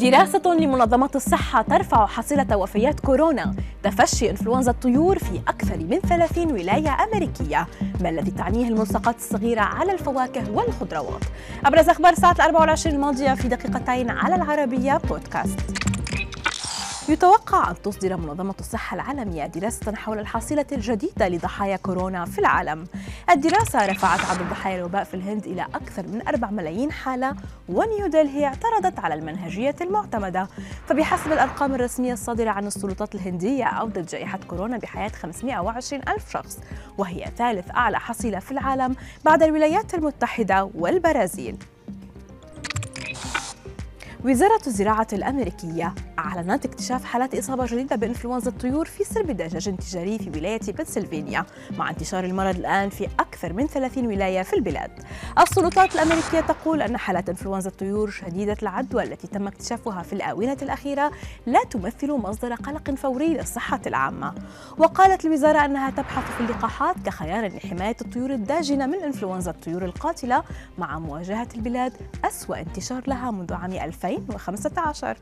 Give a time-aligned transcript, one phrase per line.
[0.00, 6.96] دراسة لمنظمة الصحة ترفع حصيلة وفيات كورونا تفشي إنفلونزا الطيور في أكثر من 30 ولاية
[7.04, 7.66] أمريكية.
[8.00, 11.24] ما الذي تعنيه الملصقات الصغيرة على الفواكه والخضروات؟
[11.64, 15.60] أبرز أخبار الساعة 24 الماضية في دقيقتين على العربية بودكاست
[17.10, 22.86] يتوقع أن تصدر منظمة الصحة العالمية دراسة حول الحصيلة الجديدة لضحايا كورونا في العالم.
[23.30, 27.36] الدراسة رفعت عدد ضحايا الوباء في الهند إلى أكثر من 4 ملايين حالة
[27.68, 30.48] ونيودلهي اعترضت على المنهجية المعتمدة.
[30.86, 36.58] فبحسب الأرقام الرسمية الصادرة عن السلطات الهندية أودت جائحة كورونا بحياة 520 ألف شخص
[36.98, 41.56] وهي ثالث أعلى حصيلة في العالم بعد الولايات المتحدة والبرازيل.
[44.24, 50.30] وزارة الزراعة الأمريكية أعلنت اكتشاف حالات إصابة جديدة بإنفلونزا الطيور في سرب دجاج تجاري في
[50.30, 51.44] ولاية بنسلفانيا
[51.78, 54.90] مع انتشار المرض الآن في أكثر من 30 ولاية في البلاد.
[55.38, 61.10] السلطات الأمريكية تقول أن حالات إنفلونزا الطيور شديدة العدوى التي تم اكتشافها في الآونة الأخيرة
[61.46, 64.34] لا تمثل مصدر قلق فوري للصحة العامة.
[64.78, 70.42] وقالت الوزارة أنها تبحث في اللقاحات كخيار لحماية الطيور الداجنة من إنفلونزا الطيور القاتلة
[70.78, 71.92] مع مواجهة البلاد
[72.24, 75.16] أسوأ انتشار لها منذ عام 2015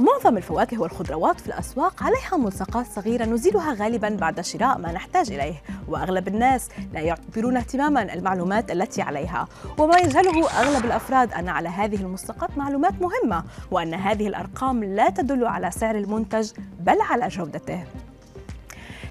[0.00, 5.62] معظم الفواكه والخضروات في الأسواق عليها ملصقات صغيرة نزيلها غالبا بعد شراء ما نحتاج إليه
[5.88, 9.48] وأغلب الناس لا يعتبرون اهتماما المعلومات التي عليها.
[9.78, 15.46] وما يجهله أغلب الأفراد أن على هذه الملصقات معلومات مهمة وأن هذه الأرقام لا تدل
[15.46, 17.84] على سعر المنتج بل على جودته.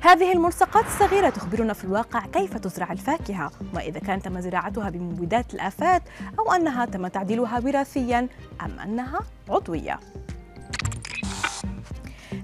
[0.02, 6.04] هذه الملصقات الصغيرة تخبرنا في الواقع كيف تزرع الفاكهة وإذا كان تم زراعتها بمبيدات الآفات
[6.40, 8.28] أو أنها تم تعديلها وراثيا
[8.62, 10.00] أم أنها عضوية.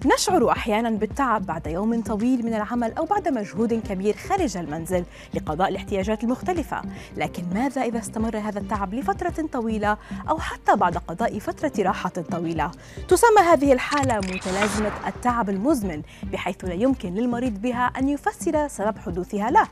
[0.05, 5.03] نشعر أحيانا بالتعب بعد يوم طويل من العمل أو بعد مجهود كبير خارج المنزل
[5.33, 6.81] لقضاء الاحتياجات المختلفة.
[7.17, 9.97] لكن ماذا إذا استمر هذا التعب لفترة طويلة
[10.29, 12.71] أو حتى بعد قضاء فترة راحة طويلة؟
[13.07, 19.51] تسمى هذه الحالة متلازمة التعب المزمن بحيث لا يمكن للمريض بها أن يفسر سبب حدوثها
[19.51, 19.67] له.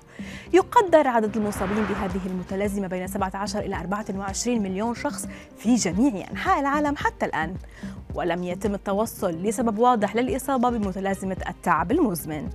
[0.53, 5.28] يقدر عدد المصابين بهذه المتلازمة بين 17 إلى 24 مليون شخص
[5.58, 7.56] في جميع أنحاء العالم حتى الآن.
[8.16, 12.49] ولم يتم التوصل لسبب واضح للإصابة بمتلازمة التعب المزمن.